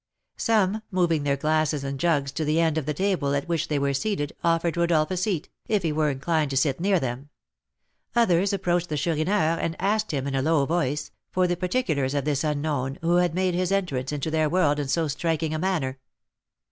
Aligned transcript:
Some, 0.37 0.81
moving 0.89 1.21
their 1.21 1.37
glasses 1.37 1.83
and 1.83 1.99
jugs 1.99 2.31
to 2.31 2.43
the 2.43 2.59
end 2.59 2.79
of 2.79 2.87
the 2.87 2.93
table 2.95 3.35
at 3.35 3.47
which 3.47 3.67
they 3.67 3.77
were 3.77 3.93
seated, 3.93 4.33
offered 4.43 4.75
Rodolph 4.75 5.11
a 5.11 5.15
seat, 5.15 5.49
if 5.67 5.83
he 5.83 5.91
were 5.91 6.09
inclined 6.09 6.49
to 6.49 6.57
sit 6.57 6.79
near 6.79 6.99
them; 6.99 7.29
others 8.15 8.51
approached 8.51 8.89
the 8.89 8.97
Chourineur, 8.97 9.59
and 9.61 9.75
asked 9.77 10.09
him, 10.11 10.25
in 10.25 10.33
a 10.33 10.41
low 10.41 10.65
voice, 10.65 11.11
for 11.29 11.45
the 11.45 11.55
particulars 11.55 12.15
of 12.15 12.25
this 12.25 12.43
unknown, 12.43 12.97
who 13.03 13.17
had 13.17 13.35
made 13.35 13.53
his 13.53 13.71
entrance 13.71 14.11
into 14.11 14.31
their 14.31 14.49
world 14.49 14.79
in 14.79 14.87
so 14.87 15.07
striking 15.07 15.53
a 15.53 15.59
manner. 15.59 15.99